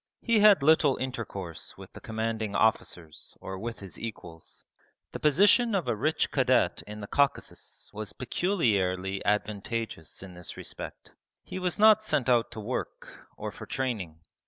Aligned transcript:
He 0.23 0.39
had 0.39 0.63
little 0.63 0.97
intercourse 0.97 1.77
with 1.77 1.93
the 1.93 2.01
commanding 2.01 2.55
officers 2.55 3.37
or 3.39 3.59
with 3.59 3.81
his 3.81 3.99
equals. 3.99 4.65
The 5.11 5.19
position 5.19 5.75
of 5.75 5.87
a 5.87 5.95
rich 5.95 6.31
cadet 6.31 6.81
in 6.87 7.01
the 7.01 7.07
Caucasus 7.07 7.91
was 7.93 8.11
peculiarly 8.11 9.23
advantageous 9.23 10.23
in 10.23 10.33
this 10.33 10.57
respect. 10.57 11.13
He 11.43 11.59
was 11.59 11.77
not 11.77 12.01
sent 12.01 12.29
out 12.29 12.49
to 12.53 12.59
work, 12.59 13.27
or 13.37 13.51
for 13.51 13.67
training. 13.67 14.21